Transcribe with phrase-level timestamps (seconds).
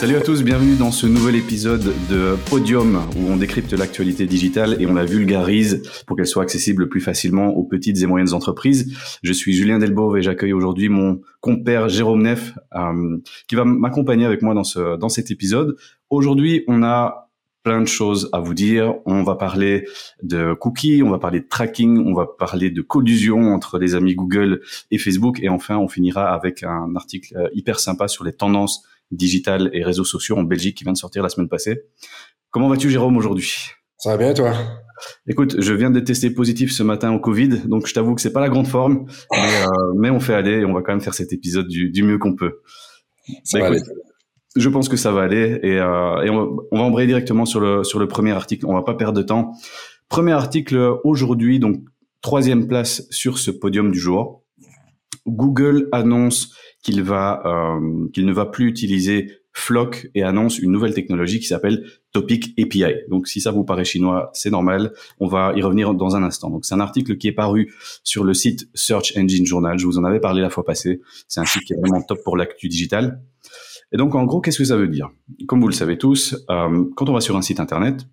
[0.00, 4.80] Salut à tous, bienvenue dans ce nouvel épisode de Podium où on décrypte l'actualité digitale
[4.80, 8.96] et on la vulgarise pour qu'elle soit accessible plus facilement aux petites et moyennes entreprises.
[9.22, 14.24] Je suis Julien Delbove et j'accueille aujourd'hui mon compère Jérôme Neff euh, qui va m'accompagner
[14.24, 15.76] avec moi dans, ce, dans cet épisode.
[16.08, 17.30] Aujourd'hui, on a
[17.62, 18.94] plein de choses à vous dire.
[19.04, 19.84] On va parler
[20.22, 24.14] de cookies, on va parler de tracking, on va parler de collusion entre les amis
[24.14, 28.32] Google et Facebook et enfin on finira avec un article euh, hyper sympa sur les
[28.32, 31.82] tendances digital et réseaux sociaux en Belgique qui vient de sortir la semaine passée.
[32.50, 33.52] Comment vas-tu Jérôme aujourd'hui?
[33.98, 34.52] Ça va bien toi?
[35.26, 38.32] Écoute, je viens de tester positif ce matin au Covid, donc je t'avoue que c'est
[38.32, 41.00] pas la grande forme, mais, euh, mais, on fait aller et on va quand même
[41.00, 42.60] faire cet épisode du, du mieux qu'on peut.
[43.44, 43.80] Ça bah, va aller.
[44.56, 47.44] Je pense que ça va aller et, euh, et on, va, on, va, embrayer directement
[47.44, 48.66] sur le sur le premier article.
[48.66, 49.52] On va pas perdre de temps.
[50.08, 51.80] Premier article aujourd'hui, donc
[52.20, 54.42] troisième place sur ce podium du jour.
[55.26, 60.94] Google annonce qu'il va euh, qu'il ne va plus utiliser Flock et annonce une nouvelle
[60.94, 62.94] technologie qui s'appelle Topic API.
[63.08, 66.50] Donc si ça vous paraît chinois, c'est normal, on va y revenir dans un instant.
[66.50, 67.72] Donc c'est un article qui est paru
[68.04, 71.40] sur le site Search Engine Journal, je vous en avais parlé la fois passée, c'est
[71.40, 73.22] un site qui est vraiment top pour l'actu digital.
[73.92, 75.10] Et donc en gros, qu'est-ce que ça veut dire?
[75.48, 78.06] Comme vous le savez tous, euh, quand on va sur un site internet,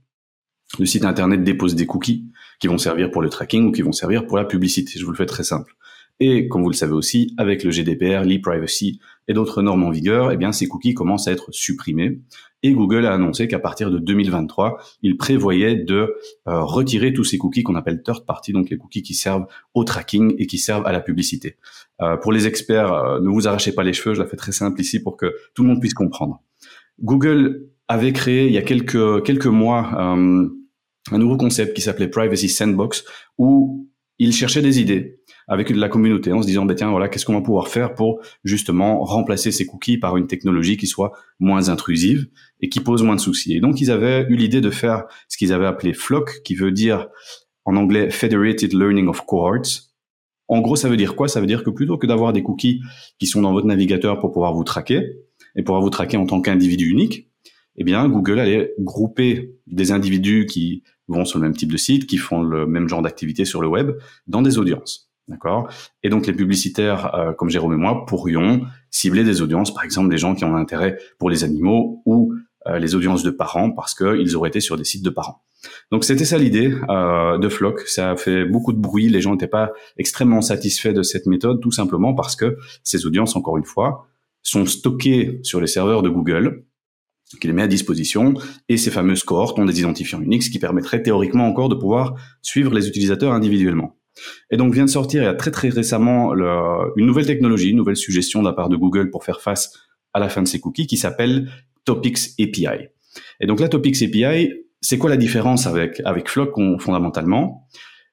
[0.79, 2.25] le site internet dépose des cookies
[2.59, 4.99] qui vont servir pour le tracking ou qui vont servir pour la publicité.
[4.99, 5.75] Je vous le fais très simple.
[6.19, 10.31] Et comme vous le savez aussi, avec le GDPR, l'e-privacy et d'autres normes en vigueur,
[10.31, 12.21] eh bien, ces cookies commencent à être supprimés.
[12.63, 16.15] Et Google a annoncé qu'à partir de 2023, il prévoyait de
[16.47, 19.45] euh, retirer tous ces cookies qu'on appelle third party, donc les cookies qui servent
[19.75, 21.57] au tracking et qui servent à la publicité.
[22.01, 24.51] Euh, pour les experts, euh, ne vous arrachez pas les cheveux, je la fais très
[24.51, 26.41] simple ici pour que tout le monde puisse comprendre.
[26.99, 32.49] Google avait créé il y a quelques quelques mois un nouveau concept qui s'appelait Privacy
[32.49, 33.05] Sandbox,
[33.37, 35.16] où il cherchait des idées
[35.47, 38.19] avec la communauté en se disant, bah, tiens, voilà, qu'est-ce qu'on va pouvoir faire pour
[38.43, 42.27] justement remplacer ces cookies par une technologie qui soit moins intrusive
[42.59, 43.55] et qui pose moins de soucis.
[43.55, 46.71] Et donc, ils avaient eu l'idée de faire ce qu'ils avaient appelé FLOC, qui veut
[46.71, 47.07] dire
[47.65, 49.87] en anglais Federated Learning of Cohorts.
[50.49, 51.27] En gros, ça veut dire quoi?
[51.27, 52.81] Ça veut dire que plutôt que d'avoir des cookies
[53.19, 55.03] qui sont dans votre navigateur pour pouvoir vous traquer
[55.55, 57.29] et pouvoir vous traquer en tant qu'individu unique,
[57.77, 62.07] eh bien, Google allait grouper des individus qui vont sur le même type de site,
[62.07, 63.91] qui font le même genre d'activité sur le web,
[64.25, 65.06] dans des audiences.
[65.27, 65.69] D'accord?
[66.03, 68.61] Et donc les publicitaires, euh, comme Jérôme et moi, pourrions
[68.91, 72.33] cibler des audiences, par exemple des gens qui ont un intérêt pour les animaux ou
[72.67, 75.43] euh, les audiences de parents parce qu'ils auraient été sur des sites de parents.
[75.91, 77.81] Donc c'était ça l'idée euh, de Flock.
[77.81, 79.09] Ça a fait beaucoup de bruit.
[79.09, 83.35] Les gens n'étaient pas extrêmement satisfaits de cette méthode, tout simplement parce que ces audiences,
[83.35, 84.07] encore une fois,
[84.43, 86.63] sont stockées sur les serveurs de Google
[87.41, 88.33] qui les met à disposition,
[88.69, 92.73] et ces fameuses cohortes ont des identifiants uniques, qui permettrait théoriquement encore de pouvoir suivre
[92.73, 93.97] les utilisateurs individuellement.
[94.51, 97.77] Et donc vient de sortir il y a très très récemment une nouvelle technologie, une
[97.77, 99.73] nouvelle suggestion de la part de Google pour faire face
[100.13, 101.49] à la fin de ces cookies qui s'appelle
[101.85, 102.87] Topics API.
[103.39, 107.67] Et donc la Topics API, c'est quoi la différence avec avec Flock fondamentalement?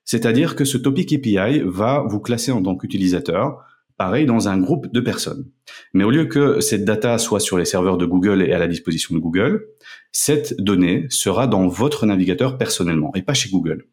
[0.04, 3.65] C'est-à-dire que ce Topic API va vous classer en tant qu'utilisateur
[3.97, 5.50] pareil dans un groupe de personnes.
[5.92, 8.66] Mais au lieu que cette data soit sur les serveurs de Google et à la
[8.66, 9.65] disposition de Google,
[10.10, 13.86] cette donnée sera dans votre navigateur personnellement et pas chez Google.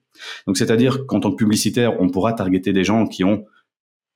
[0.47, 3.45] Donc, c'est-à-dire qu'en tant que publicitaire, on pourra targeter des gens qui ont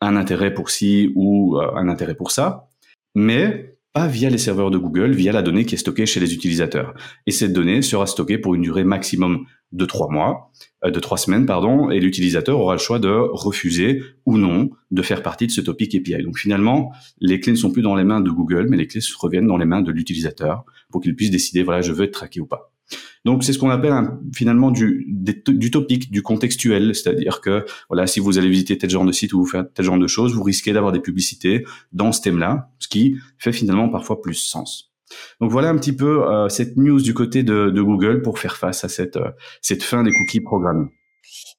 [0.01, 2.67] un intérêt pour ci ou euh, un intérêt pour ça,
[3.15, 6.33] mais pas via les serveurs de Google, via la donnée qui est stockée chez les
[6.33, 6.93] utilisateurs.
[7.27, 10.51] Et cette donnée sera stockée pour une durée maximum de trois mois,
[10.83, 15.01] euh, de trois semaines, pardon, et l'utilisateur aura le choix de refuser ou non de
[15.01, 16.23] faire partie de ce topic API.
[16.23, 18.99] Donc finalement, les clés ne sont plus dans les mains de Google, mais les clés
[19.17, 22.41] reviennent dans les mains de l'utilisateur pour qu'il puisse décider, voilà, je veux être traqué
[22.41, 22.74] ou pas.
[23.25, 23.93] Donc c'est ce qu'on appelle
[24.35, 29.05] finalement du, du topic, du contextuel, c'est-à-dire que voilà, si vous allez visiter tel genre
[29.05, 32.11] de site ou vous faites tel genre de choses, vous risquez d'avoir des publicités dans
[32.11, 34.91] ce thème-là, ce qui fait finalement parfois plus sens.
[35.41, 38.57] Donc voilà un petit peu euh, cette news du côté de, de, Google pour faire
[38.57, 39.31] face à cette, euh,
[39.61, 40.89] cette fin des cookies programmés.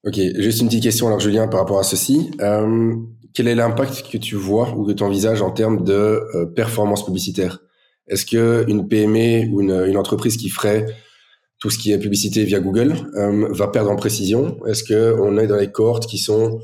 [0.04, 2.30] Ok, juste une petite question alors Julien par rapport à ceci.
[2.40, 2.94] Euh,
[3.34, 7.04] quel est l'impact que tu vois ou que tu envisages en termes de euh, performance
[7.04, 7.60] publicitaire?
[8.08, 10.86] Est-ce que une PME ou une, une entreprise qui ferait
[11.58, 15.38] tout ce qui est publicité via Google euh, va perdre en précision Est-ce que on
[15.38, 16.60] est dans les cohortes qui sont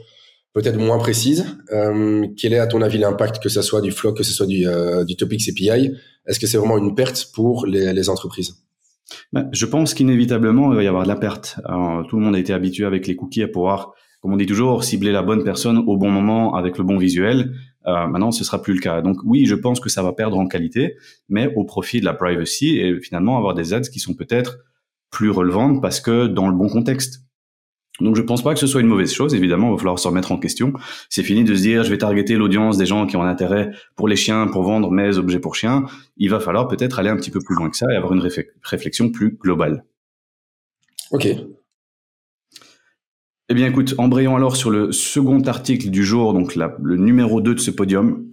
[0.52, 4.18] peut-être moins précises euh, Quel est à ton avis l'impact que ce soit du Flock,
[4.18, 5.92] que ce soit du, euh, du Topics API
[6.26, 8.56] Est-ce que c'est vraiment une perte pour les, entreprises?
[9.32, 11.56] Ben, Je pense qu'inévitablement il va y avoir de la perte.
[12.08, 14.84] Tout le monde a été habitué avec les cookies à pouvoir, comme on dit toujours,
[14.84, 17.54] cibler la bonne personne au bon moment avec le bon visuel.
[17.84, 19.00] Maintenant, ce sera plus le cas.
[19.00, 20.96] Donc oui, je pense que ça va perdre en qualité,
[21.28, 24.58] mais au profit de la privacy et finalement avoir des ads qui sont peut-être
[25.12, 27.22] plus relevante parce que dans le bon contexte.
[28.00, 29.34] Donc je pense pas que ce soit une mauvaise chose.
[29.34, 30.72] Évidemment, il va falloir se remettre en question.
[31.08, 33.70] C'est fini de se dire je vais targeter l'audience des gens qui ont un intérêt
[33.94, 35.84] pour les chiens, pour vendre mes objets pour chiens.
[36.16, 38.26] Il va falloir peut-être aller un petit peu plus loin que ça et avoir une
[38.64, 39.84] réflexion plus globale.
[41.12, 41.28] Ok.
[43.48, 47.54] Eh bien, écoute, embrayons alors sur le second article du jour, donc le numéro 2
[47.56, 48.24] de ce podium.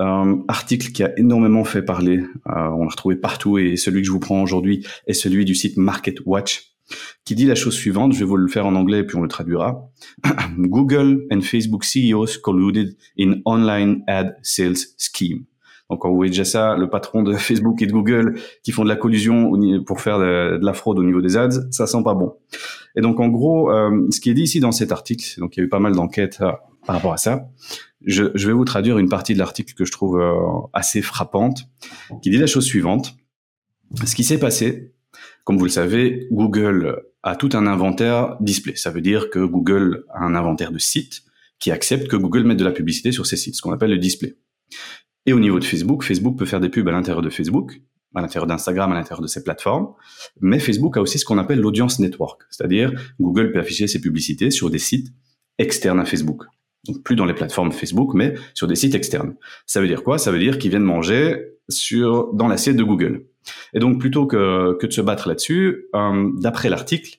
[0.00, 2.18] Euh, article qui a énormément fait parler.
[2.18, 5.54] Euh, on l'a retrouvé partout et celui que je vous prends aujourd'hui est celui du
[5.54, 6.70] site Market Watch
[7.24, 9.28] qui dit la chose suivante, je vais vous le faire en anglais puis on le
[9.28, 9.90] traduira.
[10.58, 15.44] Google and Facebook CEOs colluded in online ad sales scheme.
[15.98, 19.52] Voyez déjà ça, le patron de Facebook et de Google qui font de la collusion
[19.84, 22.34] pour faire de, la fraude au niveau des ads, ça sent pas bon.
[22.96, 25.60] Et donc, en gros, euh, ce qui est dit ici dans cet article, donc il
[25.60, 26.52] y a eu pas mal d'enquêtes euh,
[26.86, 27.48] par rapport à ça.
[28.04, 30.34] Je, je, vais vous traduire une partie de l'article que je trouve euh,
[30.72, 31.68] assez frappante,
[32.22, 33.14] qui dit la chose suivante.
[34.04, 34.94] Ce qui s'est passé,
[35.44, 38.76] comme vous le savez, Google a tout un inventaire display.
[38.76, 41.22] Ça veut dire que Google a un inventaire de sites
[41.58, 43.98] qui accepte que Google mette de la publicité sur ses sites, ce qu'on appelle le
[43.98, 44.36] display.
[45.26, 47.82] Et au niveau de Facebook, Facebook peut faire des pubs à l'intérieur de Facebook,
[48.14, 49.88] à l'intérieur d'Instagram, à l'intérieur de ses plateformes.
[50.40, 54.50] Mais Facebook a aussi ce qu'on appelle l'audience network, c'est-à-dire Google peut afficher ses publicités
[54.50, 55.08] sur des sites
[55.58, 56.44] externes à Facebook.
[56.86, 59.34] Donc plus dans les plateformes Facebook, mais sur des sites externes.
[59.66, 60.16] Ça veut dire quoi?
[60.16, 61.36] Ça veut dire qu'ils viennent manger
[61.68, 63.26] sur dans l'assiette de Google.
[63.74, 67.18] Et donc, plutôt que, que de se battre là-dessus, euh, d'après l'article,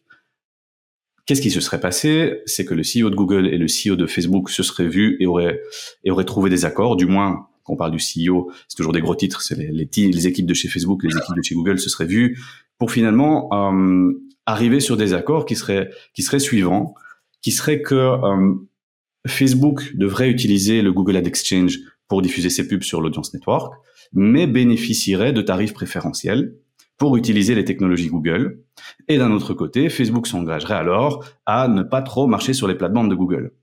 [1.25, 2.41] qu'est-ce qui se serait passé?
[2.45, 5.25] C'est que le CEO de Google et le CEO de Facebook se seraient vus et
[5.25, 5.61] auraient,
[6.03, 9.01] et auraient trouvé des accords, du moins quand on parle du CEO, c'est toujours des
[9.01, 11.89] gros titres, c'est les, les, équipes de chez Facebook, les équipes de chez Google se
[11.89, 12.39] seraient vues
[12.77, 14.11] pour finalement euh,
[14.45, 16.95] arriver sur des accords qui seraient, qui seraient suivants,
[17.41, 18.53] qui seraient que euh,
[19.27, 23.73] Facebook devrait utiliser le Google Ad Exchange pour diffuser ses pubs sur l'audience network,
[24.13, 26.55] mais bénéficierait de tarifs préférentiels
[27.01, 28.59] pour utiliser les technologies Google.
[29.07, 33.09] Et d'un autre côté, Facebook s'engagerait alors à ne pas trop marcher sur les plates-bandes
[33.09, 33.53] de Google.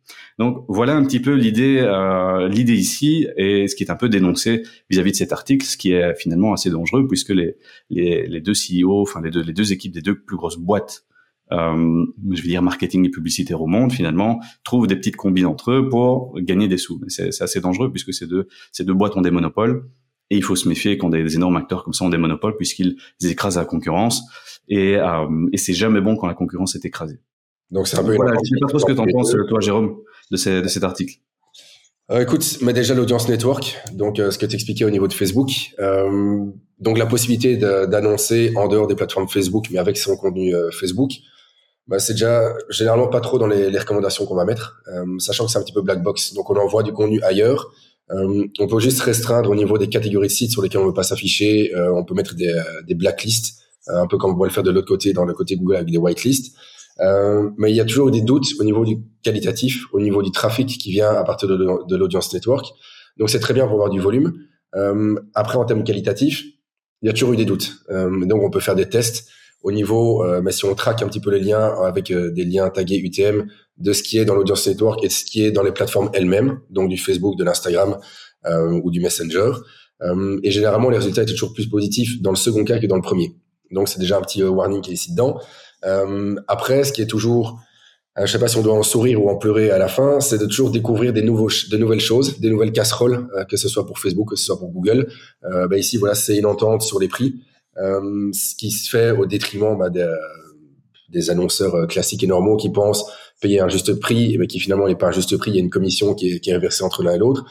[0.41, 4.09] Donc voilà un petit peu l'idée, euh, l'idée ici et ce qui est un peu
[4.09, 7.55] dénoncé vis-à-vis de cet article, ce qui est finalement assez dangereux puisque les,
[7.91, 11.05] les, les deux CEO, enfin les deux, les deux équipes des deux plus grosses boîtes
[11.53, 15.71] euh, je veux dire marketing et publicitaire au monde, finalement, trouvent des petites combines entre
[15.71, 17.01] eux pour gagner des sous.
[17.07, 19.89] C'est assez dangereux puisque ces deux, ces deux boîtes ont des monopoles
[20.31, 22.97] et il faut se méfier quand des, énormes acteurs comme ça ont des monopoles puisqu'ils
[23.23, 24.23] écrasent la concurrence
[24.69, 27.21] et, euh, et c'est jamais bon quand la concurrence est écrasée.
[27.71, 28.15] Donc c'est un peu.
[28.15, 29.97] Voilà, je sais pas trop ce que tu en penses, toi, Jérôme,
[30.31, 31.15] de, ces, de cet article.
[32.11, 35.13] Euh, écoute, mais déjà l'audience network, donc euh, ce que tu expliquais au niveau de
[35.13, 36.47] Facebook, euh,
[36.79, 41.11] donc la possibilité d'annoncer en dehors des plateformes Facebook, mais avec son contenu Facebook,
[41.87, 44.81] bah, c'est déjà généralement pas trop dans les, les recommandations qu'on va mettre,
[45.19, 46.33] sachant que c'est un petit peu black box.
[46.33, 47.71] Donc on envoie du contenu ailleurs.
[48.11, 50.95] Euh, on peut juste restreindre au niveau des catégories de sites sur lesquels on veut
[50.95, 51.75] pas s'afficher.
[51.75, 52.53] Euh, on peut mettre des,
[52.87, 55.57] des blacklists, un peu comme on pourrait le faire de l'autre côté dans le côté
[55.57, 56.55] Google avec des whitelists.
[57.59, 60.69] mais il y a toujours des doutes au niveau du qualitatif, au niveau du trafic
[60.69, 62.67] qui vient à partir de, de l'audience network.
[63.19, 64.33] Donc c'est très bien pour avoir du volume.
[65.35, 66.45] après en termes qualitatifs,
[67.03, 67.79] il y a toujours eu des doutes.
[67.91, 69.29] donc on peut faire des tests
[69.63, 72.45] au niveau, euh, mais si on traque un petit peu les liens avec euh, des
[72.45, 75.51] liens tagués UTM de ce qui est dans l'audience network et de ce qui est
[75.51, 77.99] dans les plateformes elles-mêmes, donc du Facebook, de l'Instagram
[78.47, 79.53] euh, ou du Messenger.
[80.03, 82.97] Euh, et généralement, les résultats étaient toujours plus positifs dans le second cas que dans
[82.97, 83.35] le premier.
[83.71, 85.41] Donc c'est déjà un petit warning qui est ici dedans.
[86.49, 87.61] après, ce qui est toujours
[88.25, 90.39] je sais pas si on doit en sourire ou en pleurer à la fin, c'est
[90.39, 94.01] de toujours découvrir des nouveaux, de nouvelles choses, des nouvelles casseroles, que ce soit pour
[94.01, 95.09] Facebook, que ce soit pour Google.
[95.45, 97.37] Euh, bah ici, voilà, c'est une entente sur les prix.
[97.77, 100.13] Euh, ce qui se fait au détriment bah, des,
[101.11, 104.89] des annonceurs euh, classiques et normaux qui pensent payer un juste prix, mais qui finalement
[104.89, 105.51] n'est pas un juste prix.
[105.53, 107.45] Il y a une commission qui est, qui est reversée entre l'un et l'autre.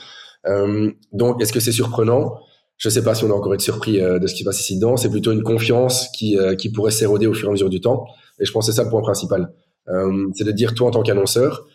[0.45, 2.39] Euh, donc, est-ce que c'est surprenant?
[2.77, 4.45] Je ne sais pas si on a encore été surpris euh, de ce qui se
[4.45, 4.97] passe ici dedans.
[4.97, 8.05] C'est plutôt une confiance qui, qui pourrait s'éroder au fur et à mesure du temps.
[8.39, 9.51] Et je pense que c'est ça le point principal.
[10.33, 11.65] c'est de dire, toi, en tant qu'annonceur,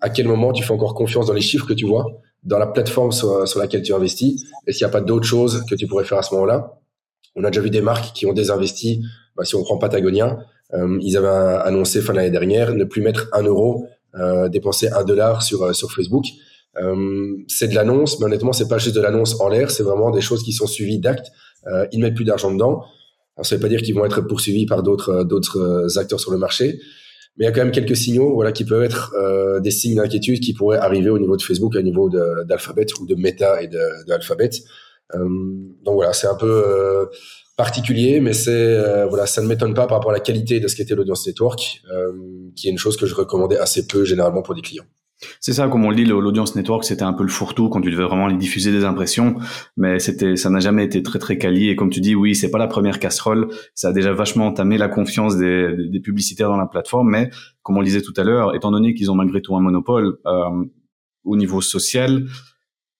[0.00, 2.06] à quel moment tu fais encore confiance dans les chiffres que tu vois,
[2.44, 4.44] dans la plateforme sur, sur laquelle tu investis?
[4.66, 6.78] Est-ce qu'il n'y a pas d'autres choses que tu pourrais faire à ce moment-là?
[7.36, 9.02] On a déjà vu des marques qui ont désinvesti.
[9.36, 13.28] Bah, si on prend Patagonia, euh, ils avaient annoncé fin l'année dernière ne plus mettre
[13.32, 16.24] un euro, euh, dépenser un dollar sur euh, sur Facebook.
[16.80, 20.10] Euh, c'est de l'annonce, mais honnêtement, c'est pas juste de l'annonce en l'air, c'est vraiment
[20.10, 21.30] des choses qui sont suivies d'actes.
[21.66, 22.84] Euh, ils ne mettent plus d'argent dedans.
[23.36, 26.38] Alors, ça veut pas dire qu'ils vont être poursuivis par d'autres d'autres acteurs sur le
[26.38, 26.80] marché,
[27.36, 29.14] mais il y a quand même quelques signaux, voilà, qui peuvent être
[29.60, 33.14] des signes d'inquiétude qui pourraient arriver au niveau de Facebook, au niveau d'Alphabet ou de
[33.14, 34.12] Meta et de, de.
[35.14, 35.28] Euh,
[35.84, 37.06] donc voilà, c'est un peu euh,
[37.58, 40.68] particulier, mais c'est euh, voilà, ça ne m'étonne pas par rapport à la qualité de
[40.68, 41.82] ce qu'était l'audience network,
[42.56, 44.86] qui est une chose que je recommandais assez peu généralement pour des clients.
[45.40, 47.90] C'est ça, comme on le dit, l'audience network, c'était un peu le fourre-tout quand tu
[47.90, 49.36] devais vraiment diffuser des impressions,
[49.76, 51.68] mais c'était, ça n'a jamais été très très quali.
[51.68, 54.78] Et comme tu dis, oui, c'est pas la première casserole, ça a déjà vachement entamé
[54.78, 57.30] la confiance des, des publicitaires dans la plateforme, mais
[57.62, 60.18] comme on le disait tout à l'heure, étant donné qu'ils ont malgré tout un monopole
[60.26, 60.64] euh,
[61.24, 62.24] au niveau social,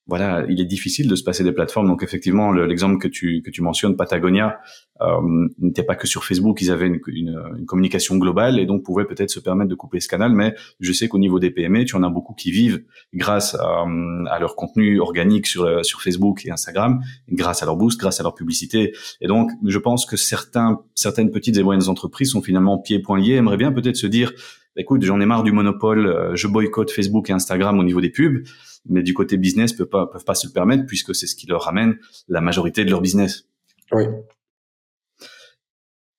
[0.09, 1.87] voilà, il est difficile de se passer des plateformes.
[1.87, 4.59] Donc effectivement, l'exemple que tu que tu mentionnes, Patagonia,
[5.03, 9.05] euh, n'était pas que sur Facebook, ils avaient une, une, communication globale et donc pouvaient
[9.05, 10.33] peut-être se permettre de couper ce canal.
[10.33, 13.85] Mais je sais qu'au niveau des PME, tu en as beaucoup qui vivent grâce à,
[14.31, 17.01] à, leur contenu organique sur sur Facebook et Instagram,
[17.31, 18.95] grâce à leur boost, grâce à leur publicité.
[19.21, 23.21] Et donc, je pense que certains certaines petites et moyennes entreprises sont finalement pieds poings
[23.21, 24.33] liés, aimeraient bien peut-être se dire
[24.79, 28.11] écoute, j'en ai marre du monopole, euh, je boycotte Facebook et Instagram au niveau des
[28.11, 28.43] pubs
[28.89, 31.47] mais du côté business peuvent pas peuvent pas se le permettre puisque c'est ce qui
[31.47, 33.45] leur ramène la majorité de leur business.
[33.93, 34.05] Oui.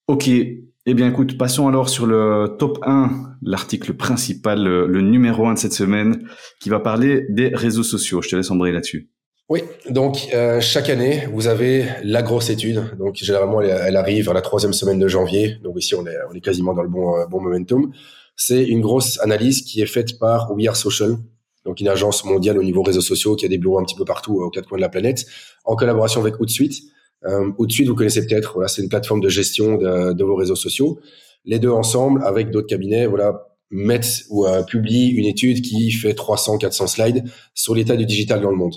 [0.07, 0.29] Ok.
[0.85, 5.59] Eh bien, écoute, passons alors sur le top 1, l'article principal, le, numéro 1 de
[5.59, 6.27] cette semaine,
[6.59, 8.21] qui va parler des réseaux sociaux.
[8.23, 9.09] Je te laisse embrayer là-dessus.
[9.49, 12.81] Oui, donc euh, chaque année, vous avez la grosse étude.
[12.97, 15.57] Donc généralement, elle, arrive à la troisième semaine de janvier.
[15.63, 17.91] Donc ici, on est, on est quasiment dans le bon, euh, bon momentum.
[18.41, 21.17] C'est une grosse analyse qui est faite par We Are Social,
[21.65, 24.05] donc une agence mondiale au niveau réseaux sociaux qui a des bureaux un petit peu
[24.05, 25.25] partout euh, aux quatre coins de la planète,
[25.65, 26.81] en collaboration avec Outsuite.
[27.25, 31.01] Euh, Outsuite, vous connaissez peut-être, voilà, c'est une plateforme de gestion de, vos réseaux sociaux.
[31.43, 36.13] Les deux ensemble, avec d'autres cabinets, voilà, mettent ou euh, publient une étude qui fait
[36.13, 38.75] 300-400 slides sur l'état du digital dans le monde.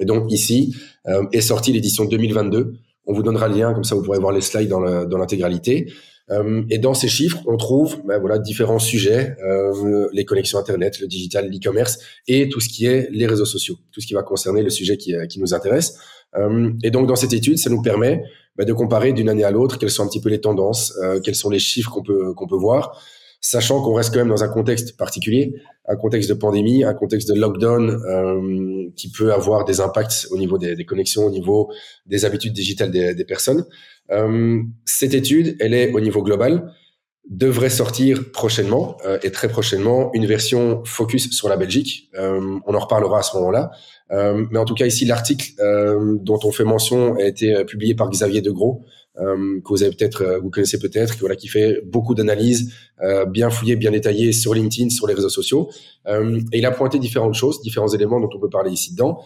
[0.00, 0.74] Et donc ici
[1.06, 2.74] euh, est sortie l'édition 2022.
[3.06, 5.86] On vous donnera le lien, comme ça vous pourrez voir les slides dans l'intégralité.
[6.30, 10.98] Euh, et dans ces chiffres, on trouve ben voilà différents sujets euh, les connexions internet,
[11.00, 14.22] le digital, l'e-commerce et tout ce qui est les réseaux sociaux, tout ce qui va
[14.22, 15.98] concerner le sujet qui, qui nous intéresse.
[16.36, 18.24] Euh, et donc dans cette étude, ça nous permet
[18.56, 21.20] ben, de comparer d'une année à l'autre quelles sont un petit peu les tendances, euh,
[21.20, 23.00] quels sont les chiffres qu'on peut qu'on peut voir,
[23.44, 25.54] sachant qu'on reste quand même dans un contexte particulier,
[25.86, 30.38] un contexte de pandémie, un contexte de lockdown euh, qui peut avoir des impacts au
[30.38, 31.70] niveau des, des, connexions, au niveau
[32.06, 33.66] des habitudes digitales des, des personnes.
[34.10, 36.72] Euh, cette étude, elle est au niveau global,
[37.28, 42.08] devrait sortir prochainement euh, et très prochainement une version focus sur la Belgique.
[42.18, 43.70] Euh, on en reparlera à ce moment-là.
[44.50, 45.52] mais en tout cas ici l'article
[46.22, 48.84] dont on fait mention a été publié par Xavier Degros,
[49.16, 52.72] que vous avez peut-être, vous connaissez peut-être, voilà, qui fait beaucoup d'analyses
[53.28, 55.70] bien fouillées, bien détaillées sur LinkedIn, sur les réseaux sociaux.
[56.08, 59.22] et il a pointé différentes choses, différents éléments dont on peut parler ici dedans,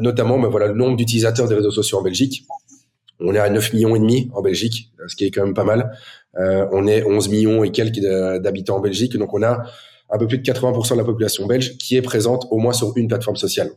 [0.00, 2.46] notamment, ben voilà, le nombre d'utilisateurs des réseaux sociaux en Belgique.
[3.20, 5.64] On est à 9 millions et demi en Belgique, ce qui est quand même pas
[5.64, 5.92] mal.
[6.38, 9.64] Euh, on est 11 millions et quelques d'habitants en Belgique, donc on a
[10.10, 12.92] un peu plus de 80% de la population belge qui est présente au moins sur
[12.96, 13.70] une plateforme sociale.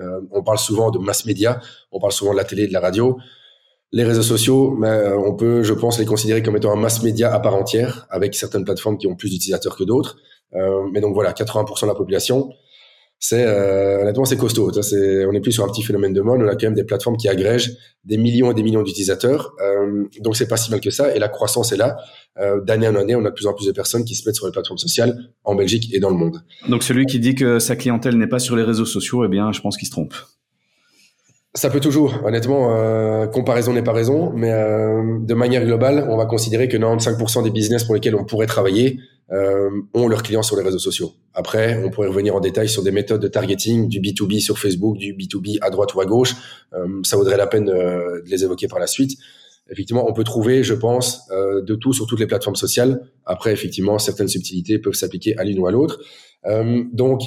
[0.00, 2.80] Euh, on parle souvent de mass média, on parle souvent de la télé, de la
[2.80, 3.18] radio.
[3.92, 7.32] Les réseaux sociaux, euh, on peut, je pense, les considérer comme étant un mass média
[7.32, 10.16] à part entière, avec certaines plateformes qui ont plus d'utilisateurs que d'autres.
[10.92, 12.50] mais donc voilà, 80% de la population
[13.18, 14.70] c'est euh, honnêtement c'est costaud.
[14.70, 16.42] On n'est plus sur un petit phénomène de mode.
[16.42, 17.72] On a quand même des plateformes qui agrègent
[18.04, 19.54] des millions et des millions d'utilisateurs.
[19.62, 21.14] Euh, donc c'est pas si mal que ça.
[21.14, 21.96] Et la croissance est là.
[22.38, 24.36] Euh, d'année en année, on a de plus en plus de personnes qui se mettent
[24.36, 26.42] sur les plateformes sociales en Belgique et dans le monde.
[26.68, 29.50] Donc celui qui dit que sa clientèle n'est pas sur les réseaux sociaux, eh bien,
[29.52, 30.14] je pense qu'il se trompe.
[31.56, 36.16] Ça peut toujours, honnêtement, euh, comparaison n'est pas raison, mais euh, de manière globale, on
[36.16, 39.00] va considérer que 95% des business pour lesquels on pourrait travailler
[39.32, 41.14] euh, ont leurs clients sur les réseaux sociaux.
[41.34, 44.98] Après, on pourrait revenir en détail sur des méthodes de targeting, du B2B sur Facebook,
[44.98, 46.34] du B2B à droite ou à gauche.
[46.74, 49.18] Euh, ça vaudrait la peine de les évoquer par la suite.
[49.68, 53.00] Effectivement, on peut trouver, je pense, euh, de tout sur toutes les plateformes sociales.
[53.24, 55.98] Après, effectivement, certaines subtilités peuvent s'appliquer à l'une ou à l'autre.
[56.92, 57.22] donc,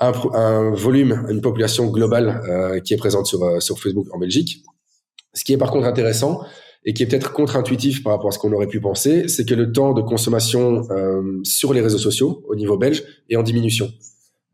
[0.00, 4.62] un, un, volume, une population globale qui est présente sur, sur Facebook en Belgique.
[5.34, 6.42] Ce qui est par contre intéressant,
[6.84, 9.54] et qui est peut-être contre-intuitif par rapport à ce qu'on aurait pu penser, c'est que
[9.54, 13.90] le temps de consommation euh, sur les réseaux sociaux au niveau belge est en diminution.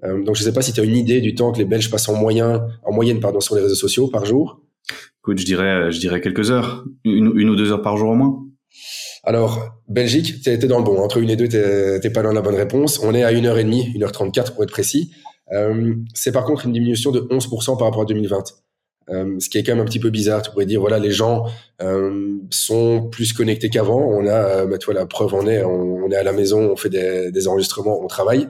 [0.03, 1.65] Euh, donc je ne sais pas si tu as une idée du temps que les
[1.65, 4.61] Belges passent en, moyen, en moyenne pardon, sur les réseaux sociaux par jour.
[5.21, 8.15] Écoute, je dirais, je dirais quelques heures, une, une ou deux heures par jour au
[8.15, 8.45] moins.
[9.23, 10.99] Alors, Belgique, tu étais dans le bon.
[10.99, 12.99] Entre une et deux, tu n'es pas dans la bonne réponse.
[13.03, 15.13] On est à une heure et demie, une heure trente-quatre pour être précis.
[15.53, 18.45] Euh, c'est par contre une diminution de 11% par rapport à 2020.
[19.11, 20.43] Euh, ce qui est quand même un petit peu bizarre.
[20.43, 21.45] Tu pourrais dire, voilà, les gens
[21.83, 24.01] euh, sont plus connectés qu'avant.
[24.01, 26.71] On a, euh, bah, tu vois, la preuve en est, on, est à la maison,
[26.73, 28.49] on fait des, enregistrements, on travaille.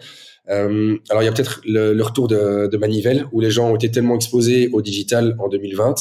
[0.51, 3.71] Euh, alors, il y a peut-être le, le, retour de, de, Manivelle, où les gens
[3.71, 5.95] ont été tellement exposés au digital en 2020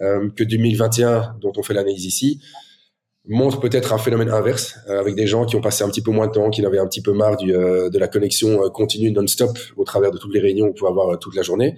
[0.00, 2.40] euh, que 2021, dont on fait l'analyse ici,
[3.26, 6.10] montre peut-être un phénomène inverse, euh, avec des gens qui ont passé un petit peu
[6.10, 8.64] moins de temps, qui en avaient un petit peu marre du, euh, de la connexion
[8.64, 11.76] euh, continue non-stop au travers de toutes les réunions qu'on peut avoir toute la journée.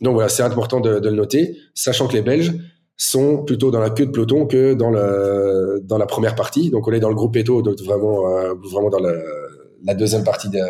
[0.00, 2.52] donc voilà, c'est important de, de, le noter, sachant que les Belges
[2.96, 6.70] sont plutôt dans la queue de peloton que dans, le, dans la première partie.
[6.70, 8.22] Donc on est dans le groupe Eto, donc vraiment,
[8.54, 10.60] vraiment dans la deuxième partie de,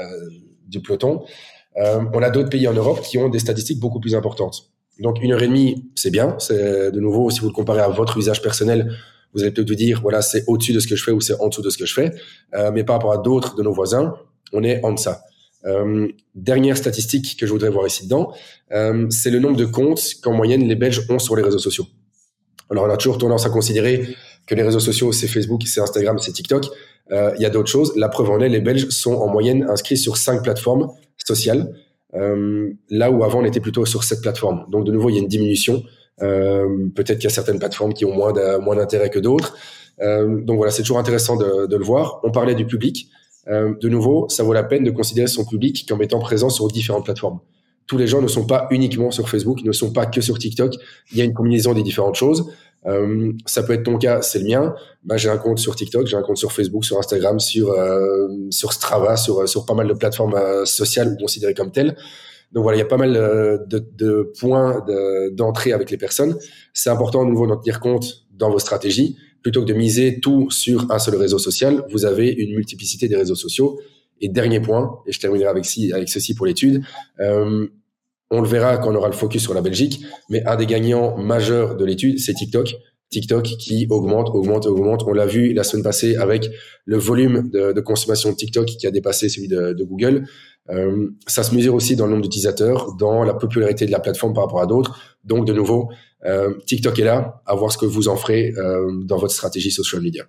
[0.66, 1.22] du peloton.
[1.76, 4.70] Euh, on a d'autres pays en Europe qui ont des statistiques beaucoup plus importantes.
[5.00, 6.36] Donc une heure et demie, c'est bien.
[6.38, 8.92] C'est de nouveau, si vous le comparez à votre usage personnel,
[9.34, 11.38] vous allez peut-être vous dire, voilà, c'est au-dessus de ce que je fais ou c'est
[11.40, 12.12] en dessous de ce que je fais.
[12.54, 14.14] Euh, mais par rapport à d'autres de nos voisins,
[14.52, 15.22] on est en deçà.
[15.66, 18.32] Euh, dernière statistique que je voudrais voir ici dedans,
[18.72, 21.86] euh, c'est le nombre de comptes qu'en moyenne les Belges ont sur les réseaux sociaux.
[22.70, 24.14] Alors on a toujours tendance à considérer
[24.46, 26.66] que les réseaux sociaux, c'est Facebook, c'est Instagram, c'est TikTok.
[27.10, 27.92] Il y a d'autres choses.
[27.96, 30.90] La preuve en est, les Belges sont en moyenne inscrits sur cinq plateformes
[31.26, 31.74] sociales,
[32.12, 34.66] là où avant on était plutôt sur sept plateformes.
[34.70, 35.82] Donc de nouveau, il y a une diminution.
[36.22, 39.56] Euh, peut-être qu'il y a certaines plateformes qui ont moins d'intérêt que d'autres.
[40.00, 42.20] donc voilà, c'est toujours intéressant de, de, le voir.
[42.24, 43.08] On parlait du public.
[43.46, 47.04] de nouveau, ça vaut la peine de considérer son public comme étant présent sur différentes
[47.04, 47.40] plateformes
[47.86, 50.74] tous les gens ne sont pas uniquement sur Facebook, ne sont pas que sur TikTok.
[51.12, 52.50] Il y a une combinaison des différentes choses.
[52.86, 54.74] Euh, ça peut être ton cas, c'est le mien.
[55.04, 58.28] Bah, j'ai un compte sur TikTok, j'ai un compte sur Facebook, sur Instagram, sur euh,
[58.50, 61.96] sur Strava, sur sur pas mal de plateformes euh, sociales considérées comme telles.
[62.54, 64.84] Donc voilà, il y a pas mal euh, de, de points
[65.32, 66.36] d'entrée avec les personnes.
[66.72, 69.16] C'est important de nouveau d'en tenir compte dans vos stratégies.
[69.42, 73.16] Plutôt que de miser tout sur un seul réseau social, vous avez une multiplicité des
[73.16, 73.78] réseaux sociaux.
[74.20, 76.82] Et dernier point, et je terminerai avec, avec ceci pour l'étude,
[77.20, 77.66] euh,
[78.30, 81.16] on le verra quand on aura le focus sur la Belgique, mais un des gagnants
[81.18, 82.74] majeurs de l'étude, c'est TikTok.
[83.10, 85.04] TikTok qui augmente, augmente, augmente.
[85.06, 86.50] On l'a vu la semaine passée avec
[86.84, 90.26] le volume de, consommation de TikTok qui a dépassé celui de, Google.
[90.70, 94.32] Euh, ça se mesure aussi dans le nombre d'utilisateurs, dans la popularité de la plateforme
[94.32, 94.98] par rapport à d'autres.
[95.24, 95.90] Donc, de nouveau,
[96.24, 99.70] euh, TikTok est là, à voir ce que vous en ferez euh, dans votre stratégie
[99.70, 100.24] social media.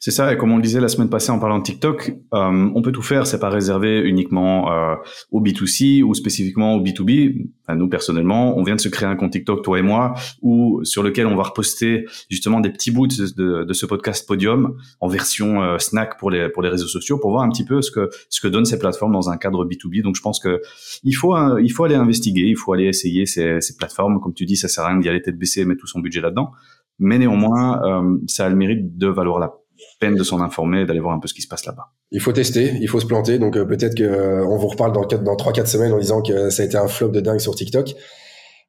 [0.00, 2.70] C'est ça, et comme on le disait la semaine passée en parlant de TikTok, euh,
[2.74, 4.94] on peut tout faire, c'est pas réservé uniquement euh,
[5.30, 7.46] au B2C ou spécifiquement au B2B.
[7.76, 11.02] nous personnellement, on vient de se créer un compte TikTok, toi et moi, où sur
[11.02, 15.62] lequel on va reposter justement des petits bouts de, de ce podcast Podium en version
[15.62, 18.08] euh, snack pour les pour les réseaux sociaux, pour voir un petit peu ce que
[18.30, 20.02] ce que donnent ces plateformes dans un cadre B2B.
[20.02, 20.60] Donc je pense que
[21.04, 24.20] il faut il faut aller investiguer, il faut aller essayer ces, ces plateformes.
[24.20, 26.00] Comme tu dis, ça sert à rien d'y aller tête baissée et mettre tout son
[26.00, 26.50] budget là-dedans.
[26.98, 29.52] Mais néanmoins, euh, ça a le mérite de valoir la
[30.00, 31.92] peine de s'en informer, d'aller voir un peu ce qui se passe là-bas.
[32.10, 33.38] Il faut tester, il faut se planter.
[33.38, 36.50] Donc euh, peut-être que euh, on vous reparle dans, dans 3-4 semaines en disant que
[36.50, 37.94] ça a été un flop de dingue sur TikTok.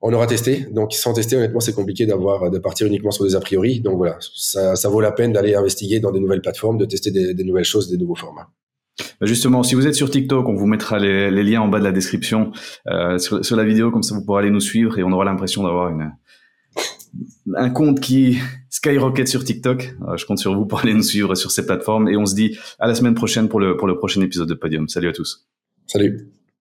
[0.01, 0.68] On aura testé.
[0.72, 3.82] Donc sans tester, honnêtement, c'est compliqué d'avoir de partir uniquement sur des a priori.
[3.82, 7.12] Donc voilà, ça, ça vaut la peine d'aller investiguer dans des nouvelles plateformes, de tester
[7.12, 8.48] des, des nouvelles choses, des nouveaux formats.
[9.19, 11.80] Bah, justement, si vous êtes sur TikTok, on vous mettra les, les liens en bas
[11.80, 12.52] de la description
[12.88, 15.26] euh, sur, sur, la vidéo, comme ça vous pourrez aller nous suivre et on aura
[15.26, 16.12] l'impression d'avoir une,
[17.56, 18.38] un compte qui
[18.69, 19.95] skyrocket sur TikTok.
[20.08, 22.36] Euh, je compte sur vous pour aller nous suivre sur ces plateformes et on se
[22.36, 24.88] dit à la semaine prochaine pour le, pour le prochain épisode de Podium.
[24.88, 25.48] Salut à tous.
[25.88, 26.30] Salut.